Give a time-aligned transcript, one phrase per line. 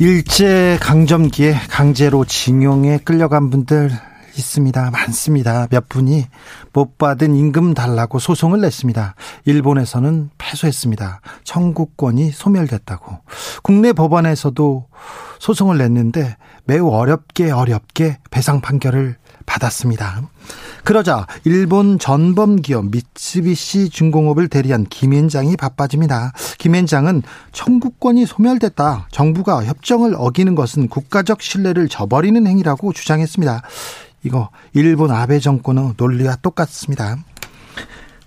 [0.00, 3.90] 일제 강점기에 강제로 징용에 끌려간 분들
[4.34, 4.90] 있습니다.
[4.90, 5.66] 많습니다.
[5.70, 6.24] 몇 분이
[6.72, 9.14] 못 받은 임금 달라고 소송을 냈습니다.
[9.44, 11.20] 일본에서는 패소했습니다.
[11.44, 13.18] 청구권이 소멸됐다고.
[13.62, 14.86] 국내 법원에서도
[15.38, 19.16] 소송을 냈는데 매우 어렵게 어렵게 배상 판결을
[19.50, 20.22] 받았습니다.
[20.84, 26.32] 그러자 일본 전범 기업 미쓰비시 중공업을 대리한 김앤장이 바빠집니다.
[26.58, 29.08] 김앤장은 청구권이 소멸됐다.
[29.10, 33.62] 정부가 협정을 어기는 것은 국가적 신뢰를 저버리는 행위라고 주장했습니다.
[34.22, 37.16] 이거 일본 아베 정권의 논리와 똑같습니다.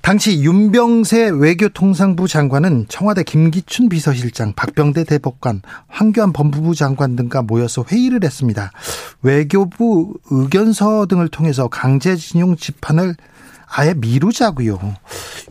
[0.03, 8.19] 당시 윤병세 외교통상부 장관은 청와대 김기춘 비서실장, 박병대 대법관, 황교안 법무부 장관 등과 모여서 회의를
[8.21, 8.73] 했습니다.
[9.21, 13.15] 외교부 의견서 등을 통해서 강제징용 집판을
[13.75, 14.79] 아예 미루자고요.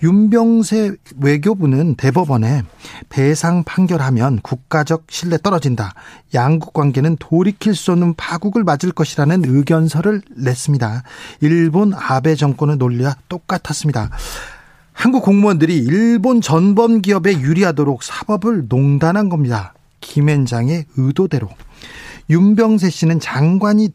[0.02, 2.62] 윤병세 외교부는 대법원에
[3.08, 5.92] 배상 판결하면 국가적 신뢰 떨어진다.
[6.32, 11.02] 양국 관계는 돌이킬 수 없는 파국을 맞을 것이라는 의견서를 냈습니다.
[11.40, 14.10] 일본 아베 정권의 논리와 똑같았습니다.
[14.92, 19.74] 한국 공무원들이 일본 전범 기업에 유리하도록 사법을 농단한 겁니다.
[20.00, 21.48] 김앤장의 의도대로.
[22.32, 23.90] 윤병세 씨는 장관이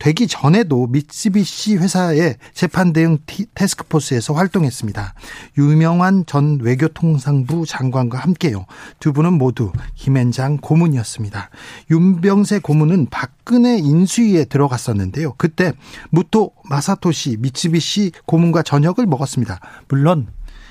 [0.00, 3.18] 되기 전에도 미쓰비시 회사의 재판 대응
[3.54, 5.14] 테스크포스에서 활동했습니다.
[5.58, 8.66] 유명한 전 외교통상부 장관과 함께요.
[8.98, 11.50] 두 분은 모두 김앤장 고문이었습니다.
[11.92, 15.34] 윤병세 고문은 박근혜 인수위에 들어갔었는데요.
[15.38, 15.72] 그때
[16.10, 19.60] 무토 마사토시 미쓰비시 고문과 저녁을 먹었습니다.
[19.86, 20.26] 물론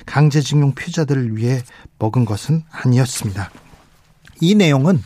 [0.05, 1.61] 강제징용 피자들을 위해
[1.97, 3.51] 먹은 것은 아니었습니다.
[4.41, 5.01] 이 내용은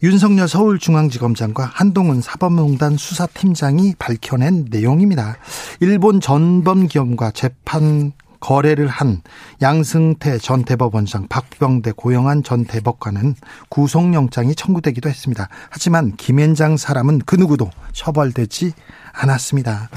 [0.00, 5.38] 윤석열 서울중앙지검장과 한동훈 사법농단 수사팀장이 밝혀낸 내용입니다.
[5.80, 9.22] 일본 전범기업과 재판 거래를 한
[9.60, 13.34] 양승태 전 대법원장, 박병대 고영한 전 대법관은
[13.70, 15.48] 구속영장이 청구되기도 했습니다.
[15.68, 18.74] 하지만 김앤장 사람은 그 누구도 처벌되지
[19.12, 19.90] 않았습니다.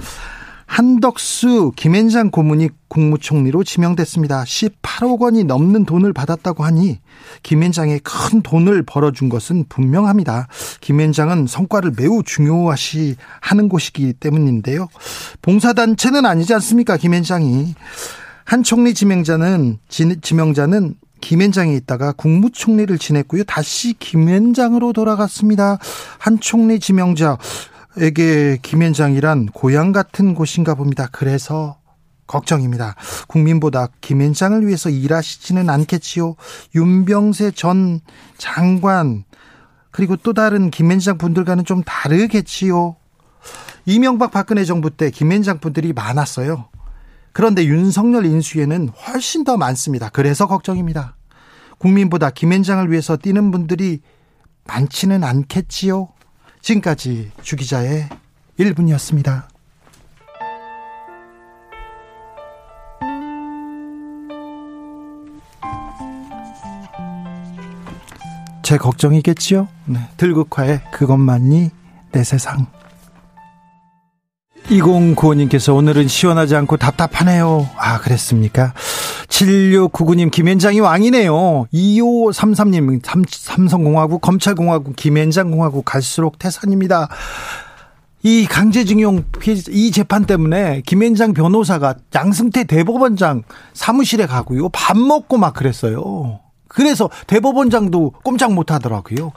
[0.71, 4.45] 한덕수 김앤장 고문이 국무총리로 지명됐습니다.
[4.45, 6.99] 18억 원이 넘는 돈을 받았다고 하니
[7.43, 10.47] 김앤장의 큰 돈을 벌어준 것은 분명합니다.
[10.79, 14.87] 김앤장은 성과를 매우 중요시 하는 곳이기 때문인데요.
[15.41, 16.95] 봉사단체는 아니지 않습니까?
[16.95, 17.75] 김앤장이.
[18.45, 23.43] 한 총리 지명자는, 지명자는 김앤장에 있다가 국무총리를 지냈고요.
[23.43, 25.79] 다시 김앤장으로 돌아갔습니다.
[26.17, 27.37] 한 총리 지명자
[27.97, 31.07] 에게 김앤장이란 고향 같은 곳인가 봅니다.
[31.11, 31.77] 그래서
[32.27, 32.95] 걱정입니다.
[33.27, 36.35] 국민보다 김앤장을 위해서 일하시지는 않겠지요.
[36.73, 37.99] 윤병세 전
[38.37, 39.25] 장관
[39.91, 42.95] 그리고 또 다른 김앤장 분들과는 좀 다르겠지요.
[43.85, 46.69] 이명박 박근혜 정부 때 김앤장 분들이 많았어요.
[47.33, 50.09] 그런데 윤석열 인수위에는 훨씬 더 많습니다.
[50.09, 51.17] 그래서 걱정입니다.
[51.77, 54.01] 국민보다 김앤장을 위해서 뛰는 분들이
[54.65, 56.09] 많지는 않겠지요.
[56.61, 58.07] 지금까지 주기자의
[58.59, 59.43] 1분이었습니다.
[68.63, 69.67] 제 걱정이겠지요?
[69.85, 69.99] 네.
[70.17, 71.71] 들국화의 그것만이
[72.11, 72.67] 내 세상.
[74.67, 77.67] 2095님께서 오늘은 시원하지 않고 답답하네요.
[77.75, 78.73] 아, 그랬습니까?
[79.41, 81.65] 7699님, 김현장이 왕이네요.
[81.73, 87.09] 2533님, 삼성공화국, 검찰공화국, 김현장공화국 갈수록 태산입니다.
[88.23, 89.23] 이 강제징용
[89.69, 93.41] 이 재판 때문에 김현장 변호사가 양승태 대법원장
[93.73, 94.69] 사무실에 가고요.
[94.69, 96.39] 밥 먹고 막 그랬어요.
[96.73, 99.33] 그래서 대법원장도 꼼짝 못 하더라고요.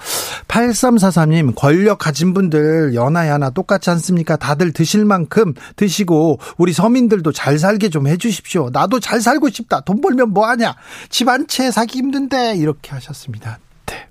[0.47, 4.37] 8343님, 권력 가진 분들 연하야 하나 똑같지 않습니까?
[4.37, 8.71] 다들 드실 만큼 드시고, 우리 서민들도 잘 살게 좀 해주십시오.
[8.73, 9.81] 나도 잘 살고 싶다.
[9.81, 10.77] 돈 벌면 뭐하냐?
[11.11, 12.55] 집 한 채 사기 힘든데.
[12.57, 13.59] 이렇게 하셨습니다.
[13.87, 14.07] 네.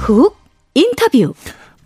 [0.00, 0.36] 훅
[0.74, 1.34] 인터뷰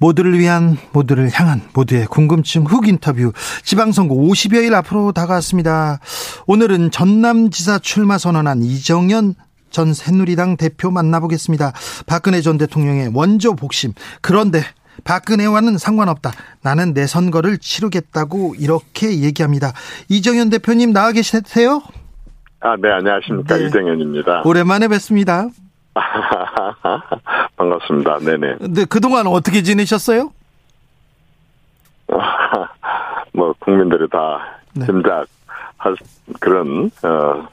[0.00, 3.32] 모두를 위한 모두를 향한 모두의 궁금증 훅 인터뷰
[3.62, 6.00] 지방선거 50여일 앞으로 다가왔습니다.
[6.46, 9.34] 오늘은 전남지사 출마 선언한 이정현
[9.70, 11.72] 전 새누리당 대표 만나보겠습니다.
[12.06, 13.92] 박근혜 전 대통령의 원조 복심.
[14.20, 14.62] 그런데
[15.04, 16.32] 박근혜와는 상관없다.
[16.62, 19.72] 나는 내 선거를 치르겠다고 이렇게 얘기합니다.
[20.08, 21.82] 이정현 대표님 나와 계세요?
[22.60, 23.56] 아, 네, 안녕하십니까.
[23.56, 23.66] 네.
[23.66, 24.42] 이정현입니다.
[24.44, 25.48] 오랜만에 뵙습니다.
[27.56, 28.18] 반갑습니다.
[28.18, 28.56] 네네.
[28.60, 30.32] 네, 그동안 어떻게 지내셨어요?
[33.32, 34.86] 뭐, 국민들이 다 네.
[34.86, 35.26] 짐작
[35.76, 35.96] 할
[36.40, 37.48] 그런, 어,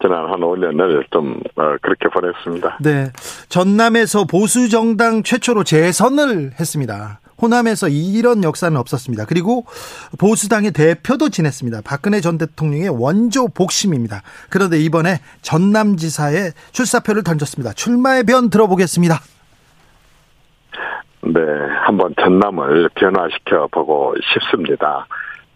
[0.00, 2.78] 지난 한 5년을 좀 어, 그렇게 보냈습니다.
[2.80, 3.12] 네.
[3.48, 7.20] 전남에서 보수 정당 최초로 재선을 했습니다.
[7.40, 9.26] 호남에서 이런 역사는 없었습니다.
[9.26, 9.64] 그리고
[10.18, 11.82] 보수당의 대표도 지냈습니다.
[11.84, 14.22] 박근혜 전 대통령의 원조 복심입니다.
[14.50, 17.72] 그런데 이번에 전남지사에 출사표를 던졌습니다.
[17.72, 19.16] 출마의 변 들어보겠습니다.
[21.22, 21.40] 네,
[21.84, 25.06] 한번 전남을 변화시켜 보고 싶습니다.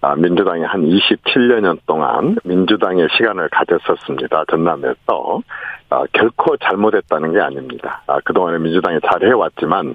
[0.02, 4.44] 아, 민주당이 한 27년 동안 민주당의 시간을 가졌었습니다.
[4.50, 5.42] 전남에서.
[5.90, 8.02] 아, 결코 잘못했다는 게 아닙니다.
[8.06, 9.94] 아, 그동안에 민주당이 잘 해왔지만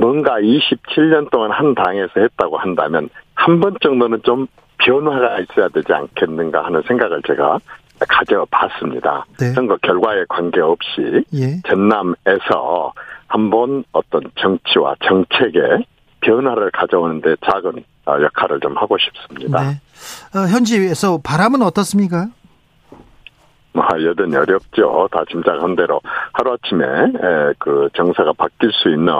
[0.00, 4.46] 뭔가 27년 동안 한 당에서 했다고 한다면 한 번 정도는 좀
[4.78, 7.58] 변화가 있어야 되지 않겠는가 하는 생각을 제가
[8.08, 9.26] 가져봤습니다.
[9.38, 9.52] 네.
[9.52, 11.60] 선거 결과에 관계없이 예.
[11.68, 12.92] 전남에서
[13.26, 15.60] 한번 어떤 정치와 정책에
[16.20, 19.60] 변화를 가져오는데 작은 어, 역할을 좀 하고 싶습니다.
[19.62, 20.38] 네.
[20.38, 22.28] 어, 현지에서 바람은 어떻습니까?
[23.72, 25.08] 뭐 여든 어렵죠.
[25.12, 26.00] 다 짐작한 대로
[26.32, 29.12] 하루아침에 그 정사가 바뀔 수 있는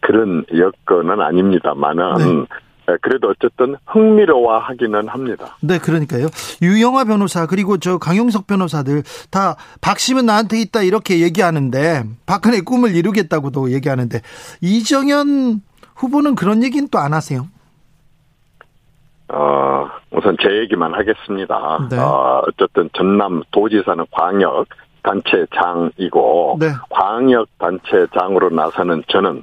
[0.00, 2.46] 그런 여건은 아닙니다만은
[2.88, 2.96] 네.
[3.00, 5.56] 그래도 어쨌든 흥미로워하기는 합니다.
[5.60, 6.26] 네, 그러니까요.
[6.62, 13.70] 유영아 변호사 그리고 저 강용석 변호사들 다 박심은 나한테 있다 이렇게 얘기하는데 박근혜 꿈을 이루겠다고도
[13.72, 14.20] 얘기하는데
[14.60, 15.60] 이정현
[15.94, 17.46] 후보는 그런 얘기는 또 안 하세요?
[19.32, 21.88] 어, 우선 제 얘기만 하겠습니다.
[21.90, 21.98] 네.
[21.98, 24.66] 어, 어쨌든 전남 도지사는 광역
[25.02, 26.66] 단체장이고 네.
[26.90, 29.42] 광역 단체장으로 나서는 저는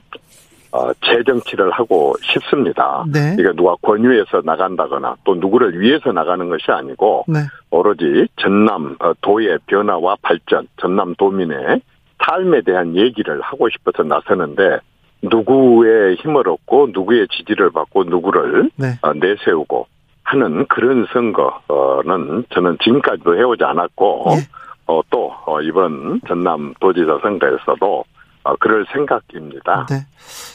[0.72, 3.04] 어, 재정치를 하고 싶습니다.
[3.12, 3.36] 네.
[3.40, 7.40] 이게 누가 권유해서 나간다거나 또 누구를 위해서 나가는 것이 아니고 네.
[7.72, 11.82] 오로지 전남 어, 도의 변화와 발전, 전남 도민의
[12.24, 14.80] 삶에 대한 얘기를 하고 싶어서 나서는데
[15.22, 18.98] 누구의 힘을 얻고 누구의 지지를 받고 누구를 네.
[19.02, 19.88] 어, 내세우고
[20.24, 24.48] 하는 그런 선거는 저는 지금까지도 해오지 않았고 네.
[24.86, 28.04] 어, 또 어, 이번 전남 도지사 선거에서도
[28.44, 29.86] 어, 그럴 생각입니다.
[29.90, 30.06] 네.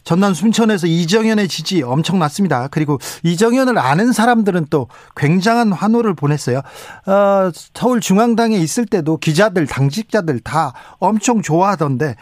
[0.05, 2.69] 전남 순천에서 이정현의 지지 엄청났습니다.
[2.69, 6.59] 그리고 이정현을 아는 사람들은 또 굉장한 환호를 보냈어요.
[6.59, 12.17] 어, 서울 중앙당에 있을 때도 기자들, 당직자들 다 엄청 좋아하던데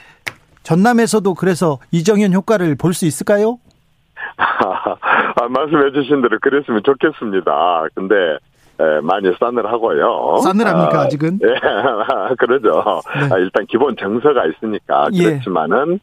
[0.62, 3.58] 전남에서도 그래서 이정현 효과를 볼 수 있을까요?
[4.38, 7.86] 아, 말씀해 주신 대로 그랬으면 좋겠습니다.
[7.94, 8.14] 근데
[8.80, 10.38] 에, 많이 싸늘하고요.
[10.42, 11.40] 싸늘합니까 아, 아직은?
[11.42, 11.54] 예,
[12.38, 12.82] 그러죠.
[13.14, 13.34] 네.
[13.34, 15.24] 아, 일단 기본 정서가 있으니까 예.
[15.24, 16.00] 그렇지만은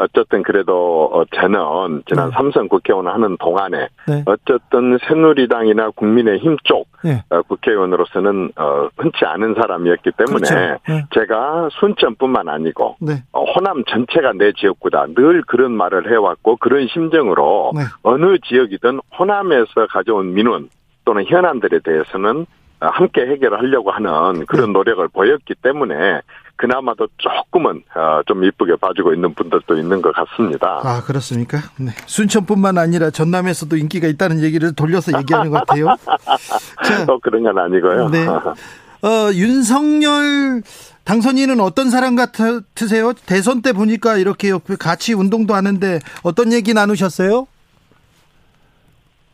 [0.00, 2.34] 어쨌든 그래도 어, 저는 지난 네.
[2.34, 4.22] 삼선 국회의원 하는 동안에 네.
[4.26, 7.22] 어쨌든 새누리당이나 국민의힘 쪽 네.
[7.30, 10.78] 어, 국회의원으로서는 어, 흔치 않은 사람이었기 때문에 그렇죠.
[10.88, 11.04] 네.
[11.12, 13.22] 제가 순천뿐만 아니고 네.
[13.32, 17.82] 호남 전체가 내 지역구다 늘 그런 말을 해왔고 그런 심정으로 네.
[18.02, 20.68] 어느 지역이든 호남에서 가져온 민원
[21.04, 22.46] 또는 현안들에 대해서는
[22.80, 26.20] 함께 해결하려고 하는 그런 노력을 보였기 때문에
[26.56, 30.80] 그나마도 조금은 어, 좀 이쁘게 봐주고 있는 분들도 있는 것 같습니다.
[30.82, 31.58] 아 그렇습니까?
[31.78, 31.92] 네.
[32.06, 35.94] 순천뿐만 아니라 전남에서도 인기가 있다는 얘기를 돌려서 얘기하는 것 같아요.
[36.84, 38.08] 자, 또 그런 건 아니고요.
[38.08, 38.26] 네.
[38.26, 40.62] 어, 윤석열
[41.04, 43.12] 당선인은 어떤 사람 같으세요?
[43.26, 47.46] 대선 때 보니까 이렇게 같이 운동도 하는데 어떤 얘기 나누셨어요?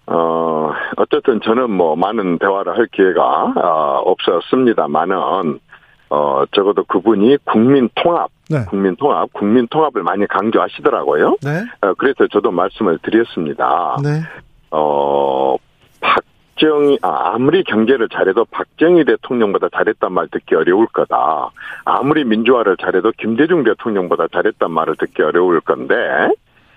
[0.07, 5.17] 어, 어쨌든 저는 뭐 많은 대화를 할 기회가 어, 없었습니다만은
[6.13, 8.67] 어, 적어도 그분이 국민 통합, 네.
[8.69, 11.39] 국민 통합, 국민 통합을 많이 강조하시더라고요.
[11.43, 11.65] 네.
[11.81, 13.97] 어, 그래서 저도 말씀을 드렸습니다.
[14.03, 14.21] 네.
[14.71, 15.57] 어,
[16.01, 21.51] 박정희, 아, 아무리 경제를 잘해도 박정희 대통령보다 잘했단 말 듣기 어려울 거다.
[21.87, 25.95] 아무리 민주화를 잘해도 김대중 대통령보다 잘했단 말을 듣기 어려울 건데,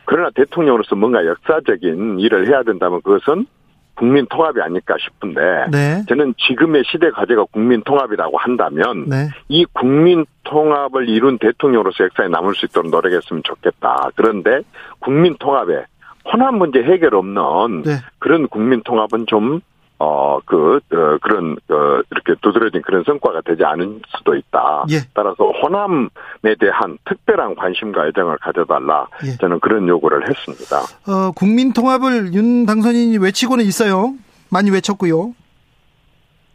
[0.05, 3.47] 그러나 대통령으로서 뭔가 역사적인 일을 해야 된다면 그것은
[3.95, 6.03] 국민 통합이 아닐까 싶은데 네.
[6.07, 9.29] 저는 지금의 시대 과제가 국민 통합이라고 한다면 네.
[9.47, 14.09] 이 국민 통합을 이룬 대통령으로서 역사에 남을 수 있도록 노력했으면 좋겠다.
[14.15, 14.61] 그런데
[14.99, 15.85] 국민 통합에
[16.25, 17.97] 호남 문제 해결 없는 네.
[18.19, 19.61] 그런 국민 통합은 좀
[19.97, 24.85] 어, 그, 어, 그런, 어, 이렇게 두드러진 그런 성과가 되지 않을 수도 있다.
[24.91, 24.97] 예.
[25.13, 29.07] 따라서 호남에 대한 특별한 관심과 애정을 가져달라.
[29.25, 29.37] 예.
[29.37, 30.79] 저는 그런 요구를 했습니다.
[31.07, 34.13] 어, 국민 통합을 윤 당선인이 외치고는 있어요.
[34.49, 35.33] 많이 외쳤고요.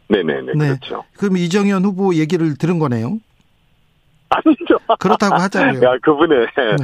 [0.09, 0.53] 네네네.
[0.55, 0.67] 네.
[0.67, 1.03] 그렇죠.
[1.17, 3.17] 그럼 이정현 후보 얘기를 들은 거네요.
[4.31, 4.77] 아니죠.
[4.99, 5.81] 그렇다고 하자고요.
[5.83, 6.75] 야, 그분의 네.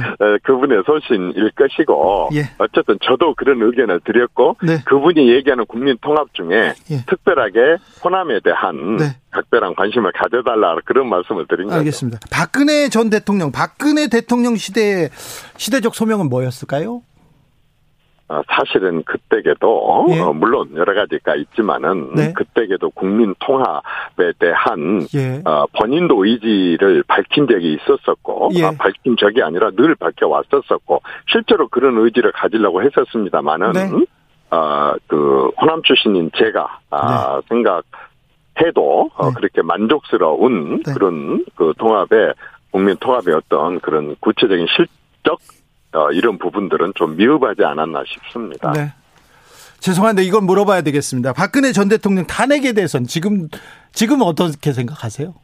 [0.42, 2.42] 그분의 소신일 것이고 예.
[2.58, 4.82] 어쨌든 저도 그런 의견을 드렸고 네.
[4.84, 7.04] 그분이 얘기하는 국민 통합 중에 예.
[7.06, 9.16] 특별하게 호남에 대한 네.
[9.30, 11.78] 각별한 관심을 가져달라 그런 말씀을 드린 거죠.
[11.78, 12.20] 알겠습니다.
[12.30, 15.08] 박근혜 전 대통령, 박근혜 대통령 시대
[15.56, 17.02] 시대적 소명은 뭐였을까요?
[18.30, 20.20] 어, 사실은 그때에도 예.
[20.20, 22.32] 어, 물론 여러 가지가 있지만은 네.
[22.34, 25.40] 그때에도 국민 통합에 대한 예.
[25.46, 28.64] 어, 본인도 의지를 밝힌 적이 있었었고 예.
[28.64, 33.90] 아, 밝힌 적이 아니라 늘 밝혀 왔었었고 실제로 그런 의지를 가지려고 했었습니다만은 네.
[34.50, 37.48] 어그 호남 출신인 제가 아, 네.
[37.48, 39.34] 생각해도 어, 네.
[39.36, 40.92] 그렇게 만족스러운 네.
[40.92, 42.34] 그런 그 통합의
[42.70, 45.38] 국민 통합의 어떤 그런 구체적인 실적
[45.98, 48.72] 어, 이런 부분들은 좀 미흡하지 않았나 싶습니다.
[48.72, 48.92] 네.
[49.80, 51.32] 죄송한데 이건 물어봐야 되겠습니다.
[51.32, 53.48] 박근혜 전 대통령 탄핵에 대해서는 지금
[53.92, 55.34] 지금 어떻게 생각하세요?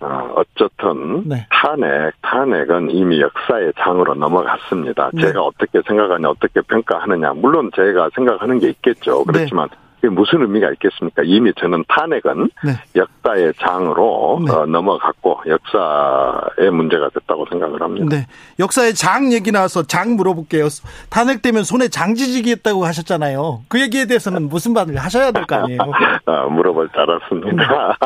[0.00, 1.46] 어, 어쨌든 네.
[1.50, 5.10] 탄핵 탄핵은 이미 역사의 장으로 넘어갔습니다.
[5.14, 5.22] 네.
[5.22, 9.24] 제가 어떻게 생각하냐 어떻게 평가하느냐 물론 제가 생각하는 게 있겠죠.
[9.24, 9.76] 그렇지만 네.
[10.08, 11.22] 무슨 의미가 있겠습니까?
[11.24, 12.72] 이미 저는 탄핵은 네.
[12.96, 14.52] 역사의 장으로 네.
[14.52, 18.06] 어, 넘어갔고 역사의 문제가 됐다고 생각을 합니다.
[18.08, 18.26] 네.
[18.58, 20.68] 역사의 장 얘기 나와서 장 물어볼게요.
[21.10, 23.62] 탄핵되면 손에 장지지겠다고 하셨잖아요.
[23.68, 25.78] 그 얘기에 대해서는 무슨 말을 하셔야 될 거 아니에요?
[26.26, 27.96] 아, 물어볼 줄 알았습니다.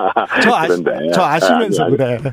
[0.43, 2.19] 저, 아시, 저 아시면서 아, 그래.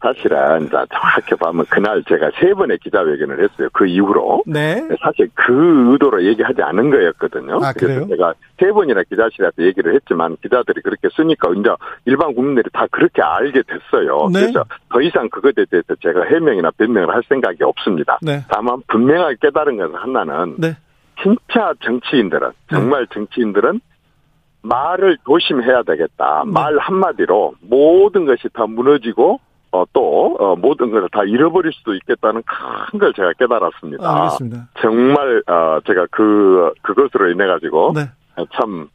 [0.00, 3.68] 사실은 이제 정확히 보면 그날 제가 세 번의 기자회견을 했어요.
[3.72, 4.44] 그 이후로.
[4.46, 4.86] 네.
[5.02, 7.58] 사실 그 의도로 얘기하지 않은 거였거든요.
[7.62, 8.06] 아, 그래서?
[8.06, 11.68] 제가 세 번이나 기자실에서 얘기를 했지만 기자들이 그렇게 쓰니까 이제
[12.04, 14.28] 일반 국민들이 다 그렇게 알게 됐어요.
[14.32, 14.40] 네.
[14.40, 18.18] 그래서 더 이상 그것에 대해서 제가 해명이나 변명을 할 생각이 없습니다.
[18.22, 18.44] 네.
[18.48, 20.76] 다만 분명하게 깨달은 것은 하나는 네.
[21.20, 23.80] 진짜 정치인들은 정말 정치인들은
[24.62, 26.44] 말을 조심해야 되겠다.
[26.46, 26.52] 네.
[26.52, 29.40] 말 한마디로 모든 것이 다 무너지고
[29.78, 34.08] 어, 또, 어, 모든 것을 다 잃어버릴 수도 있겠다는 큰 걸 제가 깨달았습니다.
[34.08, 34.68] 아, 알겠습니다.
[34.80, 37.92] 정말, 어, 제가 그, 그것으로 인해 가지고.
[37.94, 38.02] 네.
[38.54, 38.88] 참,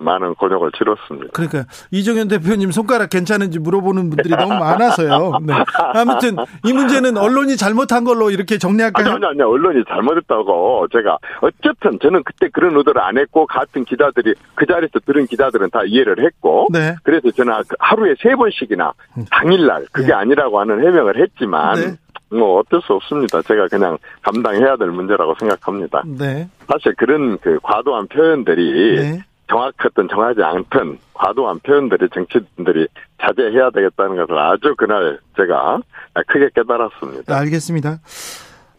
[0.00, 1.28] 많은 곤욕을 치렀습니다.
[1.32, 5.38] 그러니까 이정현 대표님 손가락 괜찮은지 물어보는 분들이 너무 많아서요.
[5.42, 5.54] 네.
[5.94, 9.06] 아무튼 이 문제는 언론이 잘못한 걸로 이렇게 정리할까요?
[9.06, 14.34] 아니, 아니, 아니, 언론이 잘못했다고 제가 어쨌든 저는 그때 그런 의도를 안 했고 같은 기자들이
[14.54, 16.96] 그 자리에서 들은 기자들은 다 이해를 했고 네.
[17.02, 18.92] 그래서 저는 하루에 세 번씩이나
[19.30, 20.12] 당일날 그게 네.
[20.14, 21.96] 아니라고 하는 해명을 했지만 네.
[22.30, 23.42] 뭐 어쩔 수 없습니다.
[23.42, 26.02] 제가 그냥 감당해야 될 문제라고 생각합니다.
[26.06, 26.48] 네.
[26.68, 29.24] 사실 그런 그 과도한 표현들이 네.
[29.50, 32.86] 정확했든 정하지 않든 과도한 표현들이 정치인들이
[33.20, 35.80] 자제해야 되겠다는 것을 아주 그날 제가
[36.28, 37.36] 크게 깨달았습니다.
[37.36, 37.98] 알겠습니다.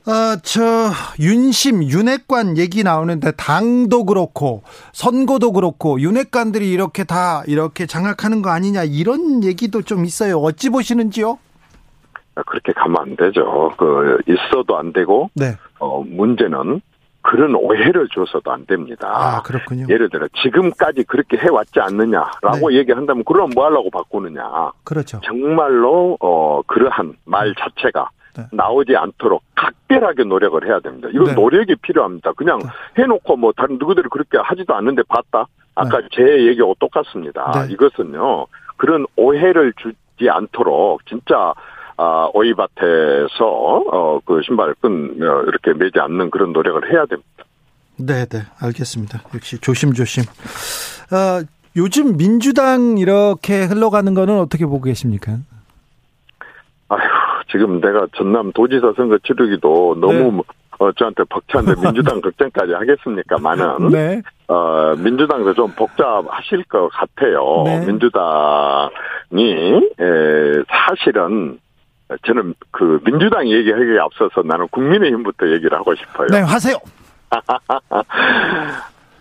[0.07, 0.61] 어, 저,
[1.19, 4.63] 윤심, 윤핵관 얘기 나오는데 당도 그렇고,
[4.93, 10.39] 선거도 그렇고, 윤핵관들이 이렇게 다 이렇게 장악하는 거 아니냐, 이런 얘기도 좀 있어요.
[10.39, 11.37] 어찌 보시는지요?
[12.47, 13.71] 그렇게 가면 안 되죠.
[13.77, 15.55] 그, 있어도 안 되고, 네.
[15.77, 16.81] 어, 문제는
[17.21, 19.07] 그런 오해를 줘서도 안 됩니다.
[19.11, 19.85] 아, 그렇군요.
[19.89, 22.77] 예를 들어 지금까지 그렇게 해왔지 않느냐라고 네.
[22.77, 24.71] 얘기한다면 그럼 뭐 하려고 바꾸느냐.
[24.83, 25.19] 그렇죠.
[25.23, 27.53] 정말로 어 그러한 말 네.
[27.59, 28.43] 자체가 네.
[28.51, 31.09] 나오지 않도록 각별하게 노력을 해야 됩니다.
[31.11, 31.33] 이건 네.
[31.33, 32.33] 노력이 필요합니다.
[32.33, 33.03] 그냥 네.
[33.03, 35.47] 해놓고 뭐 다른 누구들이 그렇게 하지도 않는데 봤다.
[35.75, 36.07] 아까 네.
[36.11, 37.65] 제 얘기하고 똑같습니다.
[37.69, 38.47] 이것은요
[38.77, 41.53] 그런 오해를 주지 않도록 진짜
[42.03, 47.43] 아, 오이밭에서 어, 그 신발끈 어, 이렇게 매지 않는 그런 노력을 해야 됩니다.
[47.97, 49.21] 네, 네, 알겠습니다.
[49.35, 50.23] 역시 조심조심.
[50.23, 55.37] 어, 요즘 민주당 이렇게 흘러가는 거는 어떻게 보고 계십니까?
[56.89, 56.99] 아휴,
[57.51, 60.41] 지금 내가 전남 도지사 선거 치르기도 너무 네.
[60.79, 64.21] 어, 저한테 벅찬데 민주당 걱정까지 하겠습니까만은 네.
[64.47, 67.61] 어, 민주당도 좀 복잡하실 것 같아요.
[67.65, 67.85] 네.
[67.85, 69.51] 민주당이
[69.99, 71.59] 에, 사실은
[72.25, 76.27] 저는 그 민주당 얘기하기에 앞서서 나는 국민의힘부터 얘기를 하고 싶어요.
[76.27, 76.75] 네, 하세요.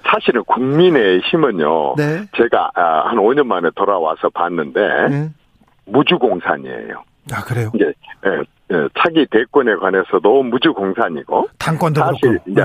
[0.05, 1.95] 사실은 국민의힘은요.
[1.97, 2.27] 네.
[2.37, 5.31] 제가 아, 한 5년 만에 돌아와서 봤는데 네.
[5.87, 7.05] 무주공산이에요.
[7.33, 7.71] 아 그래요?
[7.75, 7.93] 이제
[8.27, 8.31] 예,
[8.75, 12.51] 예, 차기 대권에 관해서도 무주공산이고 당권도 사실 그렇고.
[12.51, 12.63] 이제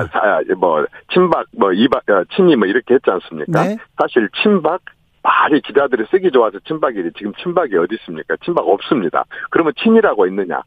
[0.48, 0.54] 네.
[0.56, 3.64] 뭐 친박 뭐 이박 어, 친이 뭐 이렇게 했지 않습니까?
[3.64, 3.78] 네.
[4.00, 4.82] 사실 친박
[5.26, 8.36] 말이 기자들이 쓰기 좋아서 친박이 지금 친박이 어디 있습니까?
[8.44, 9.26] 친박 없습니다.
[9.50, 10.62] 그러면 친이라고 있느냐?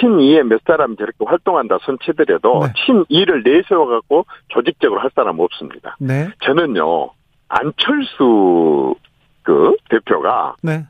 [0.00, 2.72] 친이에 몇 사람이 저렇게 활동한다 손치더라도 네.
[3.08, 5.96] 친이를 내세워갖고 조직적으로 할 사람 없습니다.
[6.00, 6.28] 네.
[6.44, 7.10] 저는요
[7.48, 8.94] 안철수
[9.42, 10.84] 그 대표가 네.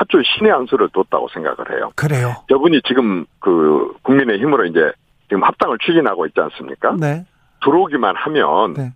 [0.00, 1.90] 아주 신의 한 수를 뒀다고 생각을 해요.
[1.96, 2.34] 그래요.
[2.48, 4.92] 저분이 지금 그 국민의 힘으로 이제
[5.28, 6.96] 지금 합당을 추진하고 있지 않습니까?
[6.98, 7.24] 네.
[7.62, 8.92] 들어오기만 하면 네.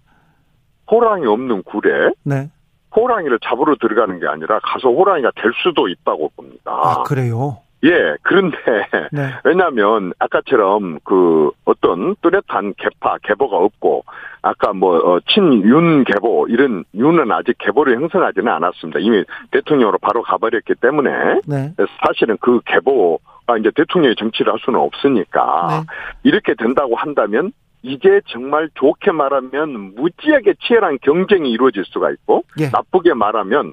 [0.91, 2.51] 호랑이 없는 굴에 네.
[2.95, 6.71] 호랑이를 잡으러 들어가는 게 아니라 가서 호랑이가 될 수도 있다고 봅니다.
[6.71, 7.59] 아, 그래요?
[7.85, 8.57] 예, 그런데,
[9.11, 9.31] 네.
[9.43, 14.05] 왜냐하면, 아까처럼 그 어떤 뚜렷한 개파, 개보가 없고,
[14.43, 19.01] 아까 뭐, 어, 친윤 개보, 이런, 윤은 아직 개보를 형성하지는 않았습니다.
[19.01, 21.75] 이미 대통령으로 바로 가버렸기 때문에, 네.
[22.07, 25.87] 사실은 그 개보가 이제 대통령이 정치를 할 수는 없으니까, 네.
[26.23, 32.69] 이렇게 된다고 한다면, 이게 정말 좋게 말하면 무지하게 치열한 경쟁이 이루어질 수가 있고, 예.
[32.73, 33.73] 나쁘게 말하면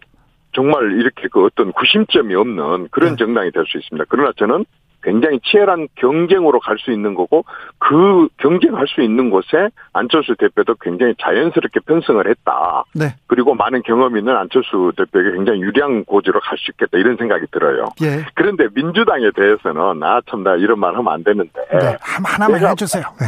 [0.54, 3.16] 정말 이렇게 그 어떤 구심점이 없는 그런 네.
[3.18, 4.06] 정당이 될 수 있습니다.
[4.10, 4.66] 그러나 저는
[5.04, 7.44] 굉장히 치열한 경쟁으로 갈 수 있는 거고
[7.78, 12.84] 그 경쟁할 수 있는 곳에 안철수 대표도 굉장히 자연스럽게 편성을 했다.
[12.96, 13.16] 네.
[13.28, 17.90] 그리고 많은 경험이 있는 안철수 대표에게 굉장히 유리한 고지로 갈 수 있겠다 이런 생각이 들어요.
[18.02, 18.26] 예.
[18.36, 21.98] 그런데 민주당에 대해서는 아 참 나 이런 말 하면 안 되는데 네.
[22.02, 23.04] 하나만 제가, 해주세요.
[23.20, 23.26] 네.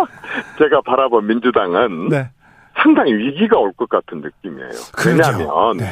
[0.58, 2.28] 제가 바라본 민주당은 네.
[2.82, 4.68] 상당히 위기가 올 것 같은 느낌이에요.
[4.96, 5.08] 그렇죠.
[5.10, 5.84] 왜냐하면 네.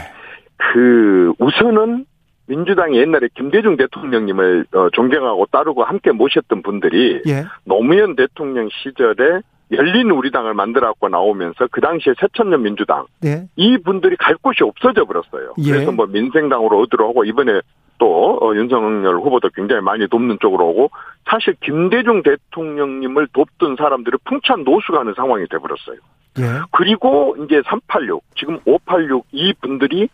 [0.56, 2.06] 그 우선은
[2.46, 7.44] 민주당이 옛날에 김대중 대통령님을 어, 존경하고 따르고 함께 모셨던 분들이 예.
[7.64, 9.40] 노무현 대통령 시절에
[9.72, 13.48] 열린 우리당을 만들어갖고 나오면서 그 당시에 새천년 민주당 예.
[13.56, 15.54] 이 분들이 갈 곳이 없어져 버렸어요.
[15.58, 15.70] 예.
[15.70, 17.60] 그래서 뭐 민생당으로 얻으러 오고 이번에
[17.98, 20.90] 또 어, 윤석열 후보도 굉장히 많이 돕는 쪽으로 오고
[21.30, 25.96] 사실 김대중 대통령님을 돕던 사람들이 풍찬 노수가 하는 상황이 돼버렸어요.
[26.40, 26.42] 예.
[26.72, 30.08] 그리고 이제 386 지금 586 이 분들이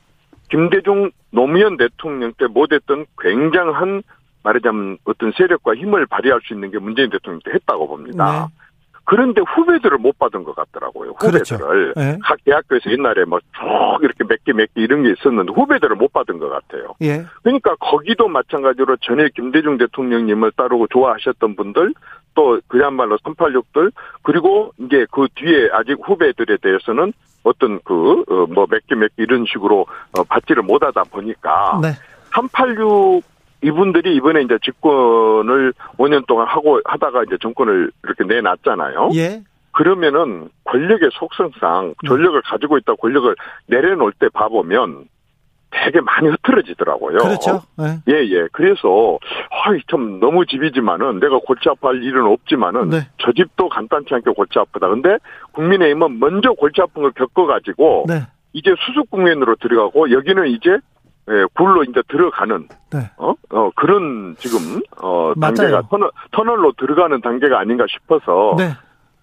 [0.51, 4.03] 김대중 노무현 대통령 때 못했던 굉장한
[4.43, 8.49] 말하자면 어떤 세력과 힘을 발휘할 수 있는 게 문재인 대통령 때 했다고 봅니다.
[8.49, 8.55] 네.
[9.05, 11.15] 그런데 후배들을 못 받은 것 같더라고요.
[11.15, 11.57] 그렇죠.
[11.57, 11.93] 후배들을.
[11.95, 12.01] 그렇죠.
[12.01, 12.19] 네.
[12.23, 16.39] 각 대학교에서 옛날에 뭐 쭉 이렇게 몇개 몇 개 이런 게 있었는데 후배들을 못 받은
[16.39, 16.95] 것 같아요.
[17.03, 17.25] 예.
[17.43, 21.93] 그러니까 거기도 마찬가지로 전에 김대중 대통령님을 따르고 좋아하셨던 분들
[22.35, 28.95] 또 그야말로 386들 그리고 이제 그 뒤에 아직 후배들에 대해서는 어떤 그 뭐 몇 개
[28.95, 29.87] 몇 개 이런 식으로
[30.19, 31.89] 어, 받지를 못하다 보니까 네.
[32.35, 33.23] 386
[33.63, 39.11] 이분들이 이번에 이제 집권을 5년 동안 하고 하다가 이제 정권을 이렇게 내놨잖아요.
[39.15, 39.43] 예.
[39.73, 43.35] 그러면은 권력의 속성상 권력을 가지고 있다 권력을
[43.67, 45.05] 내려놓을 때 봐보면
[45.71, 47.19] 되게 많이 흐트러지더라고요.
[47.19, 47.63] 그렇죠.
[47.79, 48.01] 네.
[48.09, 48.49] 예, 예.
[48.53, 49.19] 그래서,
[49.51, 53.09] 아이, 참, 너무 집이지만은, 내가 골치 아파할 일은 없지만은, 네.
[53.19, 54.89] 저 집도 간단치 않게 골치 아프다.
[54.89, 55.19] 근데,
[55.53, 58.23] 국민의힘은 먼저 골치 아픈 걸 겪어가지고, 네.
[58.53, 60.79] 이제 수습 국면으로 들어가고, 여기는 이제,
[61.31, 62.99] 예, 굴로 이제 들어가는, 네.
[63.17, 68.71] 어, 어, 그런 지금, 어, 단계가 터널, 터널로 들어가는 단계가 아닌가 싶어서, 네.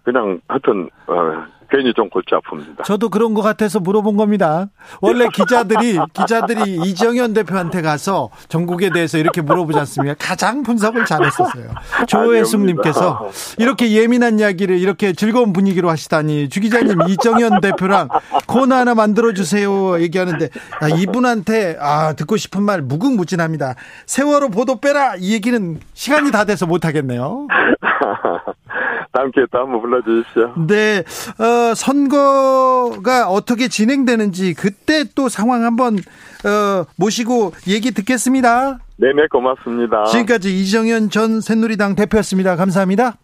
[0.03, 2.83] 그냥 하여튼, 어, 괜히 좀 골치 아픕니다.
[2.83, 4.69] 저도 그런 것 같아서 물어본 겁니다.
[5.01, 10.15] 원래 기자들이 기자들이 이정현 대표한테 가서 전국에 대해서 이렇게 물어보지 않습니까?
[10.19, 11.69] 가장 분석을 잘했었어요.
[12.07, 18.09] 조혜숙님께서 이렇게 예민한 이야기를 이렇게 즐거운 분위기로 하시다니 주 기자님 이정현 대표랑
[18.47, 20.49] 코너 하나 만들어 주세요 얘기하는데
[20.79, 23.75] 아, 이분한테 아 듣고 싶은 말 무궁무진합니다.
[24.05, 27.47] 세월호 보도 빼라 이 얘기는 시간이 다 돼서 못 하겠네요.
[29.17, 30.53] 다음 기회에 또 한번 불러주십시오.
[30.67, 30.99] 네,
[31.43, 38.77] 어, 선거가 어떻게 진행되는지 그때 또 상황 한번 어, 모시고 얘기 듣겠습니다.
[38.97, 40.05] 네네, 고맙습니다.
[40.05, 42.55] 지금까지 이정현 전 새누리당 대표였습니다.
[42.55, 43.17] 감사합니다.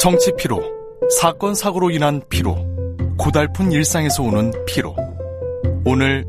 [0.00, 0.60] 정치 피로,
[1.20, 2.56] 사건 사고로 인한 피로,
[3.16, 4.96] 고달픈 일상에서 오는 피로.
[5.84, 6.26] 오늘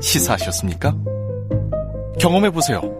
[0.00, 0.94] 시사하셨습니까?
[2.18, 2.99] 경험해 보세요.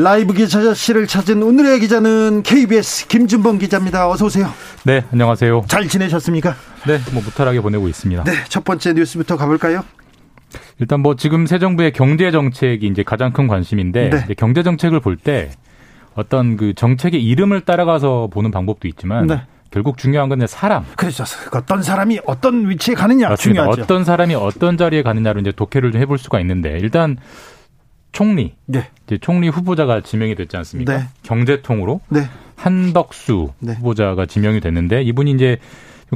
[0.00, 4.08] 라이브 기자실을 찾은 오늘의 기자는 KBS 김준범 기자입니다.
[4.08, 4.48] 어서 오세요.
[4.84, 5.64] 네, 안녕하세요.
[5.66, 6.54] 잘 지내셨습니까?
[6.86, 8.22] 네, 뭐 무탈하게 보내고 있습니다.
[8.22, 9.82] 네, 첫 번째 뉴스부터 가볼까요?
[10.78, 14.34] 일단 뭐 지금 새 정부의 경제 정책이 이제 가장 큰 관심인데 네.
[14.36, 15.50] 경제 정책을 볼 때
[16.14, 19.42] 어떤 그 정책의 이름을 따라가서 보는 방법도 있지만 네.
[19.72, 20.84] 결국 중요한 건 사람.
[20.96, 21.24] 그렇죠.
[21.52, 23.62] 어떤 사람이 어떤 위치에 가느냐 맞습니다.
[23.62, 23.82] 중요하죠.
[23.82, 27.16] 어떤 사람이 어떤 자리에 가느냐로 이제 독해를 좀 해볼 수가 있는데 일단
[28.18, 28.88] 총리, 네.
[29.06, 30.98] 이제 총리 후보자가 지명이 됐지 않습니까?
[30.98, 31.04] 네.
[31.22, 32.22] 경제통으로 네.
[32.56, 33.74] 한덕수 네.
[33.74, 35.58] 후보자가 지명이 됐는데 이분이 이제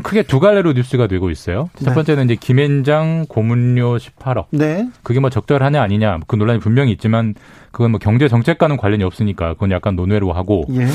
[0.03, 1.71] 크게 두 갈래로 뉴스가 되고 있어요.
[1.79, 1.95] 첫 네.
[1.95, 4.47] 번째는 이제 김앤장 고문료 18억.
[4.51, 4.89] 네.
[5.05, 7.37] 그게 뭐 적절하냐 아니냐 그 논란이 분명히 있지만
[7.71, 10.89] 그건 뭐 경제 정책과는 관련이 없으니까 그건 약간 논외로 하고 예.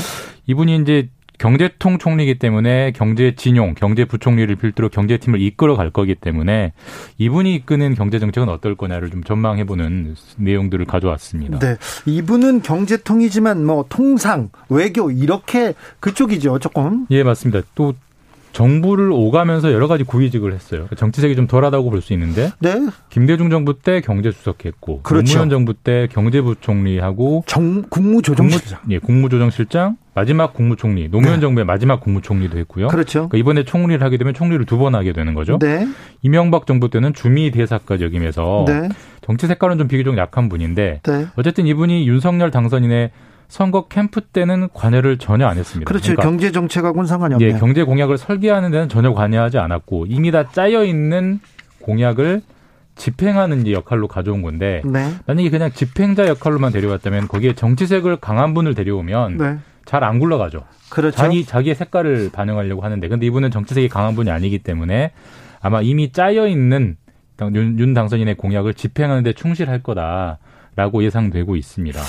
[0.46, 6.72] 이분이 이제 경제통 총리이기 때문에 경제진용, 경제부총리를 필두로 경제팀을 이끌어 갈 거기 때문에
[7.18, 11.58] 이분이 이끄는 경제정책은 어떨 거냐를 좀 전망해보는 내용들을 가져왔습니다.
[11.60, 11.76] 네.
[12.06, 17.06] 이분은 경제통이지만 뭐 통상, 외교 이렇게 그쪽이죠, 조금.
[17.10, 17.62] 예, 맞습니다.
[17.74, 17.94] 또
[18.52, 20.88] 정부를 오가면서 여러 가지 구위직을 했어요.
[20.96, 22.50] 정치색이 좀 덜하다고 볼 수 있는데.
[22.60, 22.88] 네.
[23.10, 25.34] 김대중 정부 때 경제수석했고, 그렇죠.
[25.34, 28.80] 노무현 정부 때 경제부총리하고 정, 국무조정실장.
[28.80, 31.40] 국무, 예, 국무조정실장, 마지막 국무총리, 노무현 네.
[31.40, 32.88] 정부의 마지막 국무총리도 했고요.
[32.88, 33.28] 그렇죠.
[33.28, 35.58] 그러니까 이번에 총리를 하게 되면 총리를 두 번 하게 되는 거죠.
[35.60, 35.86] 네.
[36.22, 38.88] 이명박 정부 때는 주미 대사까지 역임해서 네.
[39.20, 41.26] 정치 색깔은 좀 비교적 약한 분인데 네.
[41.36, 43.10] 어쨌든 이분이 윤석열 당선인의
[43.48, 45.88] 선거 캠프 때는 관여를 전혀 안 했습니다.
[45.88, 46.12] 그렇죠.
[46.12, 47.54] 그러니까 경제 정책하고는 상관이 없네요.
[47.54, 51.38] 예, 경제 공약을 설계하는 데는 전혀 관여하지 않았고 이미 다 짜여 있는
[51.80, 52.42] 공약을
[52.96, 55.12] 집행하는 역할로 가져온 건데 네.
[55.26, 59.58] 만약에 그냥 집행자 역할로만 데려왔다면 거기에 정치색을 강한 분을 데려오면 네.
[59.88, 60.64] 잘 안 굴러가죠.
[60.90, 61.16] 그렇죠.
[61.16, 65.12] 자기 자기의 색깔을 반영하려고 하는데 근데 이분은 정치색이 강한 분이 아니기 때문에
[65.60, 66.96] 아마 이미 짜여 있는
[67.40, 72.00] 윤, 윤 당선인의 공약을 집행하는 데 충실할 거다라고 예상되고 있습니다.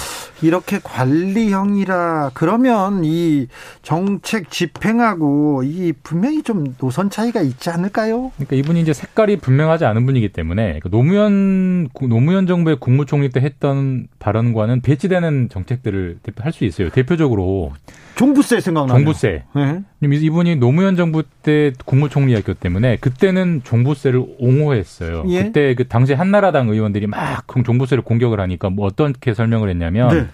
[0.41, 3.47] 이렇게 관리형이라 그러면 이
[3.81, 8.31] 정책 집행하고 이 분명히 좀 노선 차이가 있지 않을까요?
[8.35, 14.07] 그러니까 이분이 이제 색깔이 분명하지 않은 분이기 때문에 그 노무현 노무현 정부의 국무총리 때 했던
[14.19, 16.89] 발언과는 배치되는 정책들을 할 수 있어요.
[16.89, 17.73] 대표적으로
[18.19, 18.97] 종부세 생각나요.
[18.97, 19.43] 종부세.
[19.55, 19.81] 네.
[20.01, 25.23] 이분이 노무현 정부 때 국무총리였기 때문에 그때는 종부세를 옹호했어요.
[25.29, 25.43] 예?
[25.43, 30.27] 그때 그 당시 한나라당 의원들이 막 종부세를 공격을 하니까 뭐 어떻게 설명을 했냐면 네.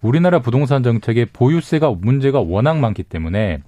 [0.00, 3.58] 우리나라 부동산 정책에 보유세가 문제가 워낙 많기 때문에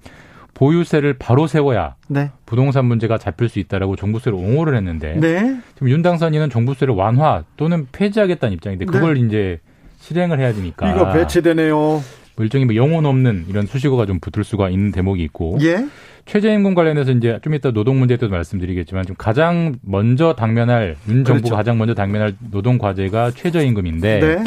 [0.55, 2.31] 보유세를 바로 세워야 네.
[2.46, 5.59] 부동산 문제가 잡힐 수 있다라고 종부세를 옹호를 했는데 네.
[5.75, 9.20] 지금 윤 당선인은 종부세를 완화 또는 폐지하겠다는 입장인데 그걸 네.
[9.20, 9.61] 이제
[9.99, 12.03] 실행을 해야 되니까 이거 배치되네요.
[12.40, 15.87] 뭐 일종의 뭐 영혼 없는 이런 수식어가 좀 붙을 수가 있는 대목이 있고 예?
[16.24, 21.35] 최저임금 관련해서 이제 좀 이따 노동 문제 때도 말씀드리겠지만 좀 가장 먼저 당면할 윤 정부가
[21.35, 21.55] 그렇죠.
[21.55, 24.44] 가장 먼저 당면할 노동 과제가 최저임금인데 네.